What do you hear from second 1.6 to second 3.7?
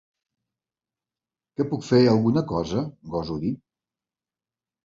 puc fer alguna cosa?— goso dir.